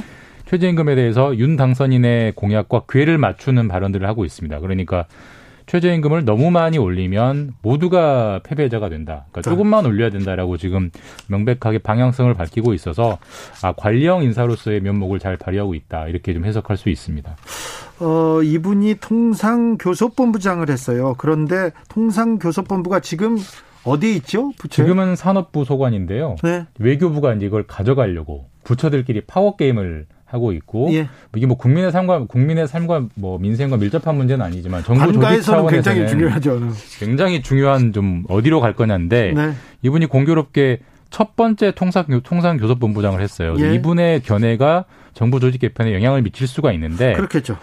[0.47, 4.60] 최저임금에 대해서 윤 당선인의 공약과 궤를 맞추는 발언들을 하고 있습니다.
[4.60, 5.06] 그러니까
[5.65, 9.25] 최저임금을 너무 많이 올리면 모두가 패배자가 된다.
[9.32, 10.91] 그러니까 조금만 올려야 된다라고 지금
[11.27, 13.17] 명백하게 방향성을 밝히고 있어서
[13.62, 16.08] 아, 관리형 인사로서의 면목을 잘 발휘하고 있다.
[16.08, 17.36] 이렇게 좀 해석할 수 있습니다.
[17.99, 21.15] 어, 이분이 통상교섭본부장을 했어요.
[21.17, 23.38] 그런데 통상교섭본부가 지금
[23.84, 24.51] 어디에 있죠?
[24.58, 24.84] 부처?
[24.84, 26.38] 지금은 산업부 소관인데요.
[26.43, 26.65] 네.
[26.79, 31.10] 외교부가 이제 이걸 가져가려고 부처들끼리 파워 게임을 하고 있고 예.
[31.36, 36.08] 이게 뭐 국민의 삶과 국민의 삶과 뭐 민생과 밀접한 문제는 아니지만 정부 조직 차원에서는 굉장히
[36.08, 36.60] 중요하죠.
[36.97, 39.53] 굉장히 중요한 좀 어디로 갈 거냐인데 네.
[39.84, 40.79] 이분이 공교롭게
[41.13, 43.56] 첫 번째 통상 통상교섭본부장을 했어요.
[43.60, 43.76] 예.
[43.76, 47.56] 이분의 견해가 정부 조직 개편에 영향을 미칠 수가 있는데 그렇겠죠.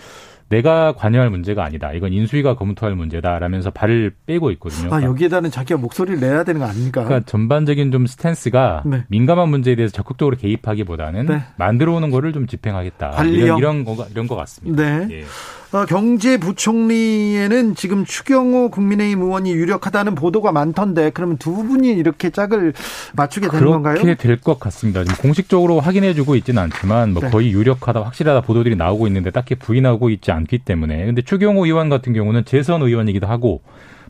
[0.51, 1.93] 내가 관여할 문제가 아니다.
[1.93, 4.95] 이건 인수위가 검토할 문제다라면서 발을 빼고 있거든요.
[4.95, 7.03] 아, 여기에다는 자기가 목소리를 내야 되는 거 아닙니까?
[7.03, 9.05] 그러니까 전반적인 좀 스탠스가 네.
[9.09, 11.43] 민감한 문제에 대해서 적극적으로 개입하기보다는 네.
[11.57, 13.25] 만들어 오는 거를 좀 집행하겠다.
[13.25, 14.81] 이런 이런 거 이런 것 같습니다.
[14.81, 15.09] 네.
[15.11, 15.25] 예.
[15.73, 22.73] 어, 경제부총리에는 지금 추경호 국민의힘 의원이 유력하다는 보도가 많던데 그러면 두 분이 이렇게 짝을
[23.15, 23.95] 맞추게 되는 건가요?
[23.95, 25.05] 그렇게 될 것 같습니다.
[25.05, 27.31] 지금 공식적으로 확인해주고 있지는 않지만 뭐 네.
[27.31, 32.15] 거의 유력하다 확실하다 보도들이 나오고 있는데 딱히 부인하고 있지 않기 때문에 근데 추경호 의원 같은
[32.15, 33.61] 경우는 재선 의원이기도 하고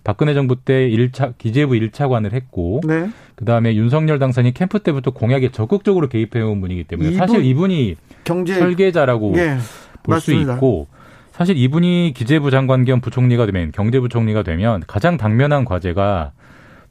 [0.03, 3.11] 박근혜 정부 때 1차 기재부 1차관을 했고 네.
[3.35, 8.55] 그다음에 윤석열 당선인 캠프 때부터 공약에 적극적으로 개입해 온 분이기 때문에 이분, 사실 이분이 경제
[8.55, 9.59] 설계자라고 예,
[10.05, 10.87] 볼수 있고
[11.41, 16.33] 사실 이분이 기재부 장관 겸 부총리가 되면 경제부총리가 되면 가장 당면한 과제가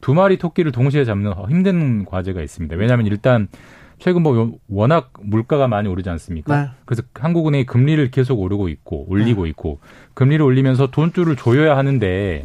[0.01, 2.75] 두 마리 토끼를 동시에 잡는 힘든 과제가 있습니다.
[2.75, 3.47] 왜냐하면 일단
[3.99, 6.63] 최근 뭐 워낙 물가가 많이 오르지 않습니까?
[6.63, 6.69] 네.
[6.85, 9.49] 그래서 한국은행이 금리를 계속 오르고 있고 올리고 네.
[9.51, 9.81] 있고
[10.15, 12.43] 금리를 올리면서 돈줄을 조여야 하는데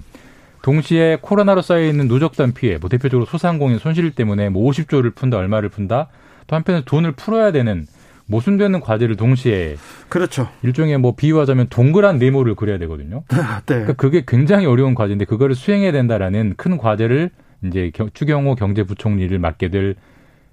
[0.61, 5.71] 동시에 코로나로 쌓여 있는 누적된 피해, 뭐 대표적으로 소상공인 손실 때문에 뭐 50조를 푼다, 얼마를
[5.71, 6.09] 푼다.
[6.49, 7.87] 또 한편에 돈을 풀어야 되는
[8.27, 9.77] 모순되는 과제를 동시에
[10.09, 10.49] 그렇죠.
[10.63, 13.23] 일종의 뭐 비유하자면 동그란 네모를 그려야 되거든요.
[13.29, 13.37] 네.
[13.67, 17.31] 그러니까 그게 굉장히 어려운 과제인데 그거를 수행해야 된다라는 큰 과제를
[17.65, 19.95] 이제 추경호 경제부총리를 맡게 될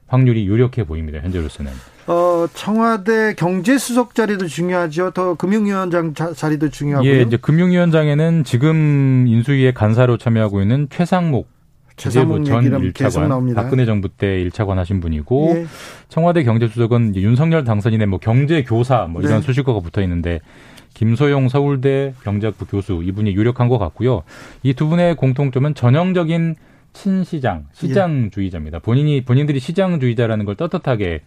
[0.08, 1.20] 확률이 유력해 보입니다.
[1.20, 1.72] 현재로서는.
[2.08, 5.12] 어, 청와대 경제수석 자리도 중요하죠.
[5.12, 7.10] 더 금융위원장 자리도 중요하고요.
[7.10, 11.48] 예, 이제 금융위원장에는 지금 인수위의 간사로 참여하고 있는 최상목
[12.10, 15.66] 기재부 전 1차관 박근혜 정부 때 1차관 하신 분이고 예.
[16.10, 19.42] 청와대 경제수석은 윤석열 당선인의 뭐 경제 교사 뭐 이런 네.
[19.42, 20.40] 수식어가 붙어 있는데
[20.94, 24.24] 김소용 서울대 경제학부 교수 이분이 유력한 것 같고요.
[24.64, 26.56] 이 두 분의 공통점은 전형적인
[26.94, 28.80] 친시장, 시장주의자입니다.
[28.80, 31.22] 본인이 본인들이 시장주의자라는 걸 떳떳하게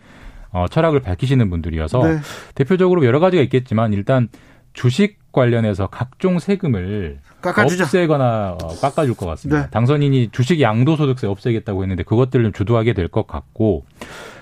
[0.50, 2.18] 어, 철학을 밝히시는 분들이어서 네.
[2.54, 4.28] 대표적으로 여러 가지가 있겠지만 일단
[4.72, 7.82] 주식 관련해서 각종 세금을 깎아주죠.
[7.84, 9.62] 없애거나 어, 깎아줄 것 같습니다.
[9.64, 9.70] 네.
[9.70, 13.84] 당선인이 주식 양도소득세 없애겠다고 했는데 그것들을 주도하게 될 것 같고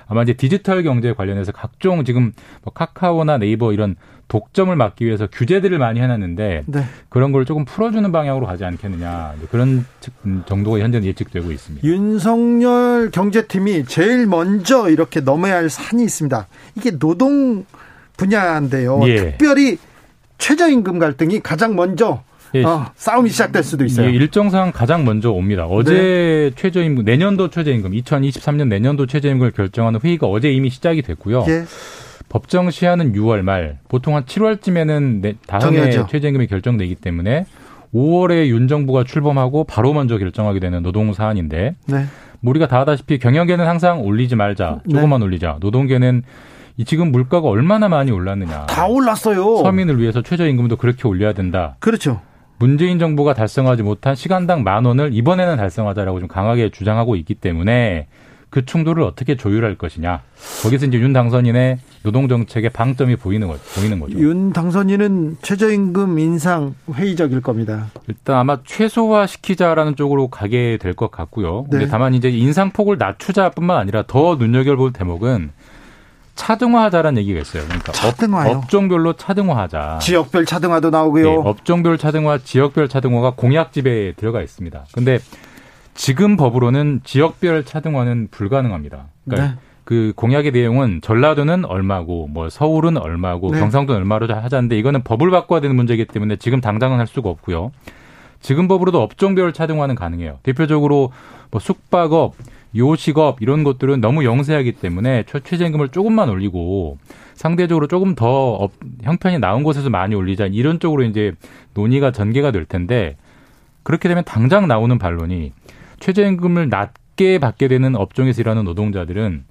[0.07, 3.96] 아마 이제 디지털 경제 관련해서 각종 지금 뭐 카카오나 네이버 이런
[4.28, 6.85] 독점을 막기 위해서 규제들을 많이 해놨는데 네.
[7.09, 9.85] 그런 걸 조금 풀어주는 방향으로 가지 않겠느냐 그런
[10.24, 11.87] 음, 정도가 현재는 예측되고 있습니다.
[11.87, 16.46] 윤석열 경제팀이 제일 먼저 이렇게 넘어야 할 산이 있습니다.
[16.76, 17.64] 이게 노동
[18.16, 19.00] 분야인데요.
[19.07, 19.16] 예.
[19.16, 19.78] 특별히
[20.42, 22.24] 최저임금 갈등이 가장 먼저
[22.55, 22.64] 예.
[22.64, 24.09] 어, 싸움이 시작될 수도 있어요.
[24.09, 25.66] 예, 일정상 가장 먼저 옵니다.
[25.66, 26.50] 어제 네.
[26.57, 31.44] 최저임금 내년도 최저임금 2023년 내년도 최저임금을 결정하는 회의가 어제 이미 시작이 됐고요.
[31.48, 31.64] 예.
[32.28, 37.46] 법정 시한은 6월 말, 보통 한 7월쯤에는 다음에 최저임금이 결정되기 때문에
[37.94, 42.05] 5월에 윤 정부가 출범하고 바로 먼저 결정하게 되는 노동 사안인데 네.
[42.42, 45.26] 우리가 다 아다시피 경영계는 항상 올리지 말자, 조금만 네.
[45.26, 45.59] 올리자.
[45.61, 46.24] 노동계는
[46.76, 48.66] 이 지금 물가가 얼마나 많이 올랐느냐.
[48.66, 49.58] 다 올랐어요.
[49.62, 51.76] 서민을 위해서 최저임금도 그렇게 올려야 된다.
[51.80, 52.20] 그렇죠.
[52.58, 58.06] 문재인 정부가 달성하지 못한 시간당 만 원을 이번에는 달성하자라고 좀 강하게 주장하고 있기 때문에
[58.50, 60.20] 그 충돌을 어떻게 조율할 것이냐.
[60.62, 64.18] 거기서 이제 윤 당선인의 노동 정책의 방점이 보이는 거 보이는 거죠.
[64.18, 67.87] 윤 당선인은 최저임금 인상 회의적일 겁니다.
[68.08, 71.62] 일단 아마 최소화 시키자라는 쪽으로 가게 될 것 같고요.
[71.70, 71.78] 네.
[71.78, 75.50] 근데 다만 이제 인상폭을 낮추자뿐만 아니라 더 눈여겨볼 대목은
[76.35, 77.64] 차등화하자라는 얘기가 있어요.
[77.64, 78.59] 그러니까 차등화요?
[78.59, 79.99] 업, 종별로 차등화하자.
[80.01, 81.25] 지역별 차등화도 나오고요.
[81.25, 84.87] 네, 업종별 차등화, 지역별 차등화가 공약 집에 들어가 있습니다.
[84.92, 85.18] 근데
[85.95, 89.07] 지금 법으로는 지역별 차등화는 불가능합니다.
[89.25, 89.59] 그러니까 네.
[89.85, 93.59] 그 공약의 내용은 전라도는 얼마고 뭐 서울은 얼마고 네.
[93.61, 97.73] 경상도는 얼마로 하자는데 이거는 법을 바꿔야 되는 문제이기 때문에 지금 당장은 할 수가 없고요.
[98.40, 100.38] 지금 법으로도 업종별 차등화는 가능해요.
[100.42, 101.12] 대표적으로
[101.51, 102.35] 뭐 숙박업,
[102.76, 106.98] 요식업 이런 것들은 너무 영세하기 때문에 최저임금을 조금만 올리고
[107.35, 111.32] 상대적으로 조금 더 업, 형편이 나은 곳에서 많이 올리자 이런 쪽으로 이제
[111.74, 113.16] 논의가 전개가 될 텐데
[113.82, 115.52] 그렇게 되면 당장 나오는 반론이
[116.00, 119.44] 최저임금을 낮게 받게 되는 업종에서 일하는 노동자들은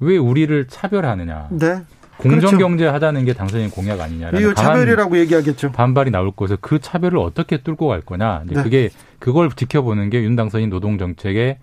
[0.00, 1.48] 왜 우리를 차별하느냐.
[1.50, 1.82] 네.
[2.18, 2.94] 공정 경제 그렇죠.
[2.94, 5.70] 하자는 게 당선인 공약 아니냐라는 이거 차별이라고 얘기하겠죠.
[5.70, 8.42] 반발이 나올 것에서 그 차별을 어떻게 뚫고 갈 거냐.
[8.46, 8.62] 네.
[8.62, 11.58] 그게 그걸 지켜보는 게 윤 당선인 노동 정책의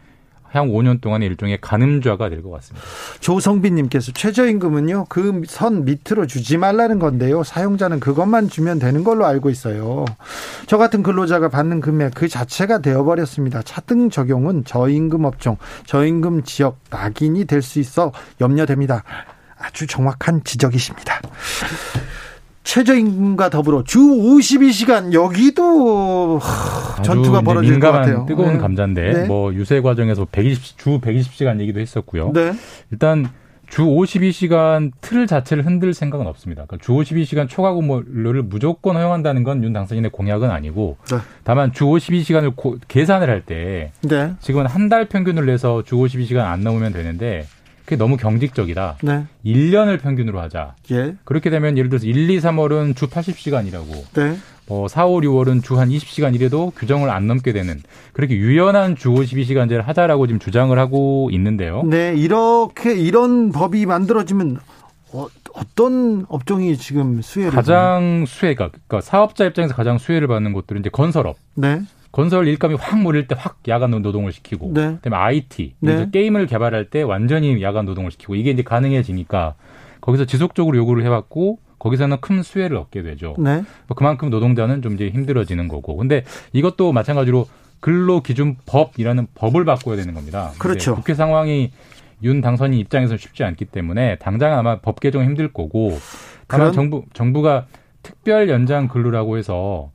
[0.55, 2.85] 향후 5년 동안의 일종의 가늠좌가 될 것 같습니다.
[3.19, 10.05] 조성빈님께서 최저임금은요 그 선 밑으로 주지 말라는 건데요 사용자는 그것만 주면 되는 걸로 알고 있어요.
[10.67, 13.61] 저 같은 근로자가 받는 금액 그 자체가 되어버렸습니다.
[13.63, 19.03] 차등 적용은 저임금 업종, 저임금 지역 낙인이 될 수 있어 염려됩니다.
[19.57, 21.19] 아주 정확한 지적이십니다.
[22.65, 26.39] 최저임금과 더불어 주 52시간 여기도
[27.03, 28.25] 전투가 벌어질 것 같아요.
[28.27, 28.57] 뜨거운 네.
[28.59, 29.25] 감자인데 네.
[29.27, 32.31] 뭐 유세 과정에서 120, 주 120시간 얘기도 했었고요.
[32.33, 32.53] 네.
[32.91, 33.29] 일단
[33.67, 36.65] 주 52시간 틀 자체를 흔들 생각은 없습니다.
[36.65, 41.17] 그러니까 주 52시간 초과 근무를 무조건 허용한다는 건 윤 당선인의 공약은 아니고 네.
[41.43, 44.33] 다만 주 52시간을 고, 계산을 할때 네.
[44.39, 47.45] 지금은 한 달 평균을 내서 주 52시간 안 넘으면 되는데
[47.85, 48.97] 그게 너무 경직적이다.
[49.03, 49.25] 네.
[49.45, 50.75] 1년을 평균으로 하자.
[50.91, 51.15] 예.
[51.23, 54.13] 그렇게 되면 예를 들어서 1, 2, 3월은 주 80시간이라고.
[54.15, 54.37] 네.
[54.67, 57.79] 뭐 4, 5, 6월은 주 한 20시간 이래도 규정을 안 넘게 되는
[58.13, 61.83] 그렇게 유연한 주 52시간제를 하자라고 지금 주장을 하고 있는데요.
[61.83, 64.57] 네, 이렇게 이런 법이 만들어지면
[65.13, 65.27] 어,
[65.75, 71.37] 떤 업종이 지금 수혜를 가장 수혜가 그러니까 사업자 입장에서 가장 수혜를 받는 것들은 이제 건설업.
[71.53, 71.81] 네.
[72.15, 74.95] 건설 일감이 확 몰릴 때 확 야간 노동을 시키고 네.
[75.01, 76.09] 그다음에 IT 네.
[76.09, 79.55] 게임을 개발할 때 완전히 야간 노동을 시키고 이게 이제 가능해지니까
[79.99, 83.35] 거기서 지속적으로 요구를 해왔고 거기서는 큰 수혜를 얻게 되죠.
[83.37, 83.63] 네.
[83.87, 85.97] 뭐 그만큼 노동자는 좀 이제 힘들어지는 거고.
[85.97, 86.23] 근데
[86.53, 87.47] 이것도 마찬가지로
[87.81, 90.53] 근로기준법이라는 법을 바꿔야 되는 겁니다.
[90.57, 90.95] 그렇죠.
[90.95, 91.73] 국회 상황이
[92.23, 95.99] 윤 당선인 입장에서 쉽지 않기 때문에 당장 아마 법 개정은 힘들 거고
[96.47, 96.71] 다만.
[96.71, 97.65] 정부 정부가
[98.03, 99.91] 특별 연장 근로라고 해서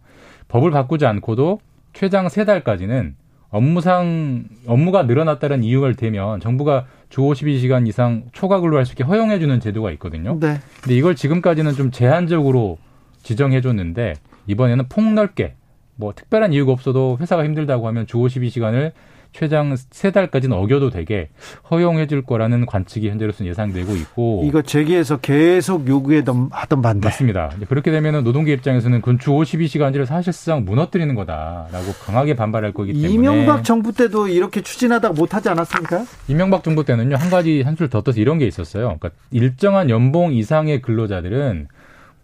[0.48, 1.60] 법을 바꾸지 않고도
[1.92, 3.16] 최장 세 달까지는
[3.50, 9.58] 업무상 업무가 늘어났다는 이유를 대면 정부가 주 52시간 이상 초과 근로할 수 있게 허용해 주는
[9.58, 10.38] 제도가 있거든요.
[10.38, 10.60] 네.
[10.80, 12.78] 근데 이걸 지금까지는 좀 제한적으로
[13.22, 14.14] 지정해 줬는데
[14.46, 15.54] 이번에는 폭넓게
[15.96, 18.92] 뭐 특별한 이유가 없어도 회사가 힘들다고 하면 주 52시간을
[19.32, 21.28] 최장 세 달까지는 어겨도 되게
[21.70, 27.50] 허용해 줄 거라는 관측이 현재로서는 예상되고 있고 이거 제기해서 계속 요구하던 하던 반대 맞습니다.
[27.68, 33.92] 그렇게 되면은 노동계 입장에서는 근주 52시간제를 사실상 무너뜨리는 거다라고 강하게 반발할 거기 때문에 이명박 정부
[33.92, 36.04] 때도 이렇게 추진하다가 못하지 않았습니까?
[36.28, 38.96] 이명박 정부 때는요 한 가지 한줄더 떠서 이런 게 있었어요.
[38.98, 41.68] 그러니까 일정한 연봉 이상의 근로자들은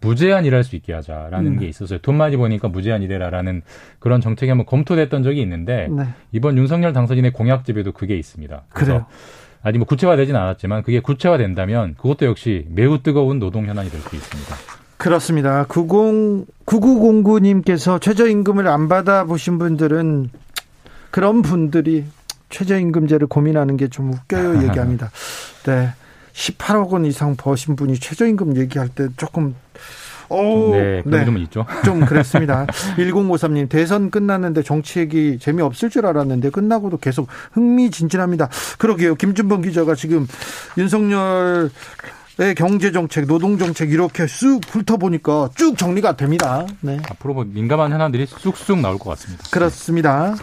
[0.01, 1.59] 무제한 일할 수 있게 하자라는 음.
[1.59, 1.99] 게 있었어요.
[1.99, 3.61] 돈 많이 버니까 무제한 일해라라는
[3.99, 6.03] 그런 정책이 한번 검토됐던 적이 있는데 네.
[6.31, 8.63] 이번 윤석열 당선인의 공약집에도 그게 있습니다.
[8.69, 9.07] 그래서
[9.63, 14.55] 아직 뭐 구체화되지는 않았지만 그게 구체화된다면 그것도 역시 매우 뜨거운 노동 현안이 될 수 있습니다.
[14.97, 15.65] 그렇습니다.
[15.67, 20.29] 90 9909님께서 최저임금을 안 받아 보신 분들은
[21.11, 22.05] 그런 분들이
[22.49, 25.09] 최저임금제를 고민하는 게 좀 웃겨요 얘기합니다.
[25.65, 25.89] 네.
[26.37, 29.55] 18억 원 이상 버신 분이 최저임금 얘기할 때 조금
[30.29, 31.25] 오, 네, 그런 네.
[31.25, 31.65] 좀 있죠.
[31.85, 32.65] 좀 그랬습니다.
[32.97, 38.49] 1053님, 대선 끝났는데 정치 얘기 재미없을 줄 알았는데 끝나고도 계속 흥미진진합니다.
[38.77, 39.15] 그러게요.
[39.15, 40.27] 김준범 기자가 지금
[40.77, 41.69] 윤석열
[42.39, 46.67] 의 경제 정책, 노동 정책 이렇게 쑥 훑어보니까 쭉 정리가 됩니다.
[46.81, 46.99] 네.
[47.09, 49.43] 앞으로 뭐 민감한 현안들이 쑥쑥 나올 것 같습니다.
[49.49, 50.35] 그렇습니다.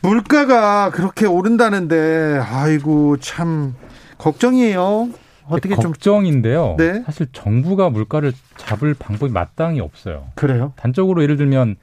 [0.00, 3.76] 물가가 그렇게 오른다는데 아이고 참
[4.18, 5.10] 걱정이에요.
[5.48, 6.74] 어떻게 좀 걱정인데요.
[6.78, 7.02] 네.
[7.04, 10.28] 사실 정부가 물가를 잡을 방법이 마땅히 없어요.
[10.34, 10.72] 그래요?
[10.76, 11.76] 단적으로 예를 들면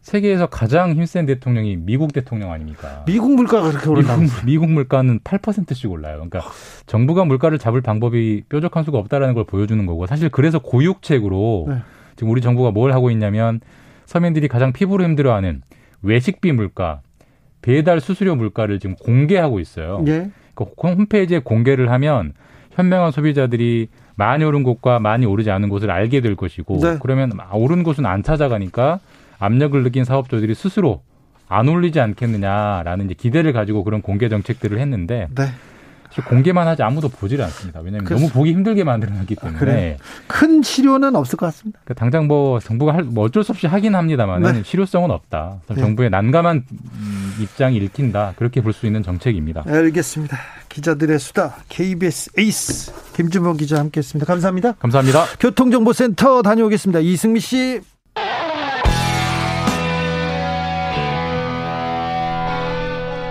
[0.00, 3.04] 세계에서 가장 힘센 대통령이 미국 대통령 아닙니까?
[3.06, 4.16] 미국 물가가 그렇게 오른다.
[4.16, 6.16] 미국, 미국 물가는 8%씩 올라요.
[6.16, 6.42] 그러니까
[6.86, 11.76] 정부가 물가를 잡을 방법이 뾰족한 수가 없다라는 걸 보여주는 거고 사실 그래서 고육책으로 네.
[12.16, 13.60] 지금 우리 정부가 뭘 하고 있냐면
[14.04, 15.62] 서민들이 가장 피부로 힘들어하는
[16.02, 17.00] 외식비 물가,
[17.62, 20.04] 배달 수수료 물가를 지금 공개하고 있어요.
[20.06, 20.30] 예.
[20.54, 22.32] 그 홈페이지에 공개를 하면
[22.72, 26.98] 현명한 소비자들이 많이 오른 곳과 많이 오르지 않은 곳을 알게 될 것이고 네.
[27.00, 29.00] 그러면 오른 곳은 안 찾아가니까
[29.38, 31.02] 압력을 느낀 사업주들이 스스로
[31.48, 35.44] 안 올리지 않겠느냐라는 이제 기대를 가지고 그런 공개 정책들을 했는데 네.
[36.28, 37.80] 공개만 하지 아무도 보질 않습니다.
[37.80, 39.96] 왜냐하면 그렇습 너무 보기 힘들게 만들어놨기 때문에 아, 그래.
[40.26, 41.80] 큰 실효는 없을 것 같습니다.
[41.84, 44.62] 그러니까 당장 뭐 정부가 할, 뭐 어쩔 수 없이 하긴 합니다만 네.
[44.64, 45.60] 실효성은 없다.
[45.68, 45.74] 네.
[45.76, 49.62] 정부의 난감한 음, 입장이 읽힌다 그렇게 볼 수 있는 정책입니다.
[49.66, 50.36] 알겠습니다.
[50.68, 54.26] 기자들의 수다 KBS 에이스 김준범 기자 함께했습니다.
[54.26, 54.72] 감사합니다.
[54.72, 55.24] 감사합니다.
[55.38, 56.98] 교통정보센터 다녀오겠습니다.
[57.00, 57.80] 이승미 씨.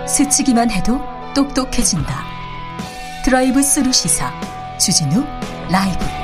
[0.06, 1.00] 스치기만 해도
[1.34, 2.33] 똑똑해진다.
[3.24, 4.30] 드라이브 스루 시사
[4.76, 5.24] 주진우
[5.70, 6.23] 라이브